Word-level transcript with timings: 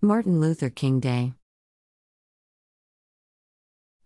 Martin 0.00 0.40
Luther 0.40 0.70
King 0.70 1.00
Day 1.00 1.32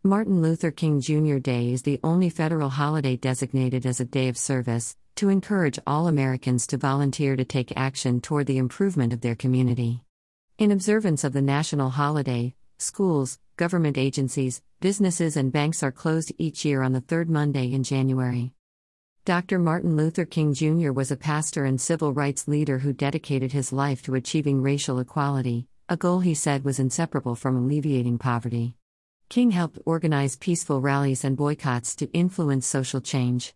Martin 0.03 0.41
Luther 0.41 0.71
King 0.71 1.03
Jr. 1.03 1.37
Day 1.37 1.71
is 1.71 1.83
the 1.83 2.01
only 2.03 2.31
federal 2.31 2.71
holiday 2.71 3.15
designated 3.15 3.85
as 3.85 4.01
a 4.01 4.07
day 4.07 4.29
of 4.29 4.39
service 4.39 4.97
to 5.17 5.29
encourage 5.29 5.79
all 5.87 6.09
Americans 6.09 6.67
to 6.69 6.79
volunteer 6.79 7.37
to 7.37 7.45
take 7.45 7.77
action 7.77 8.23
toward 8.23 8.47
the 8.47 8.57
improvement 8.57 9.13
of 9.13 9.21
their 9.21 9.35
community. 9.35 10.01
In 10.57 10.73
observance 10.73 11.25
of 11.25 11.35
the 11.35 11.43
national 11.43 11.91
holiday, 11.91 12.55
schools, 12.79 13.39
government 13.59 13.99
agencies, 13.99 14.63
businesses, 14.81 15.37
and 15.37 15.53
banks 15.53 15.83
are 15.83 15.93
closed 15.93 16.33
each 16.39 16.65
year 16.65 16.81
on 16.81 16.95
the 16.95 17.03
third 17.03 17.29
Monday 17.29 17.71
in 17.71 17.83
January. 17.83 18.55
Dr. 19.27 19.59
Martin 19.59 19.95
Luther 19.95 20.25
King 20.25 20.55
Jr. 20.55 20.91
was 20.91 21.11
a 21.11 21.17
pastor 21.17 21.67
and 21.67 21.79
civil 21.79 22.15
rights 22.15 22.49
leader 22.49 22.79
who 22.79 22.95
dedicated 22.95 23.53
his 23.53 23.75
life 23.75 24.03
to 24.05 24.15
achieving 24.15 24.63
racial 24.63 24.99
equality, 24.99 25.69
a 25.93 25.97
goal 25.99 26.21
he 26.21 26.33
said 26.33 26.65
was 26.65 26.79
inseparable 26.79 27.35
from 27.35 27.55
alleviating 27.55 28.17
poverty. 28.17 28.75
King 29.29 29.51
helped 29.51 29.79
organize 29.85 30.37
peaceful 30.37 30.81
rallies 30.81 31.23
and 31.23 31.37
boycotts 31.37 31.95
to 31.97 32.11
influence 32.15 32.67
social 32.67 33.03
change. 33.03 33.53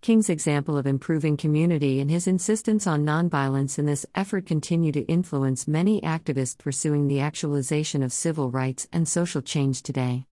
King's 0.00 0.28
example 0.28 0.76
of 0.76 0.88
improving 0.88 1.36
community 1.36 2.00
and 2.00 2.10
his 2.10 2.26
insistence 2.26 2.88
on 2.88 3.06
nonviolence 3.06 3.78
in 3.78 3.86
this 3.86 4.04
effort 4.16 4.46
continue 4.46 4.90
to 4.90 5.02
influence 5.02 5.68
many 5.68 6.00
activists 6.00 6.58
pursuing 6.58 7.06
the 7.06 7.20
actualization 7.20 8.02
of 8.02 8.12
civil 8.12 8.50
rights 8.50 8.88
and 8.92 9.06
social 9.06 9.40
change 9.40 9.80
today. 9.84 10.26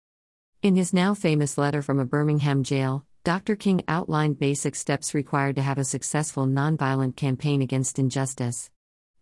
In 0.61 0.77
his 0.77 0.93
now 0.93 1.13
famous 1.13 1.57
letter 1.57 1.81
from 1.81 1.99
a 1.99 2.05
Birmingham 2.05 2.63
jail, 2.63 3.03
Dr. 3.25 3.57
King 3.57 3.83
outlined 3.89 4.39
basic 4.39 4.73
steps 4.73 5.13
required 5.13 5.57
to 5.57 5.61
have 5.61 5.77
a 5.77 5.83
successful 5.83 6.47
nonviolent 6.47 7.17
campaign 7.17 7.61
against 7.61 7.99
injustice. 7.99 8.69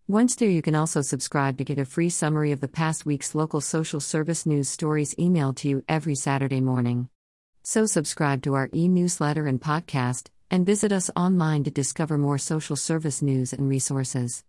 Once 0.08 0.34
there, 0.34 0.50
you 0.50 0.62
can 0.62 0.74
also 0.74 1.00
subscribe 1.00 1.56
to 1.56 1.64
get 1.64 1.78
a 1.78 1.84
free 1.84 2.10
summary 2.10 2.50
of 2.50 2.60
the 2.60 2.66
past 2.66 3.06
week's 3.06 3.36
local 3.36 3.60
social 3.60 4.00
service 4.00 4.44
news 4.44 4.68
stories 4.68 5.14
emailed 5.14 5.54
to 5.54 5.68
you 5.68 5.84
every 5.88 6.16
Saturday 6.16 6.60
morning. 6.60 7.08
So, 7.62 7.86
subscribe 7.86 8.42
to 8.42 8.54
our 8.54 8.68
e 8.74 8.88
newsletter 8.88 9.46
and 9.46 9.60
podcast, 9.60 10.26
and 10.50 10.66
visit 10.66 10.90
us 10.90 11.08
online 11.14 11.62
to 11.64 11.70
discover 11.70 12.18
more 12.18 12.36
social 12.36 12.74
service 12.74 13.22
news 13.22 13.52
and 13.52 13.68
resources. 13.68 14.42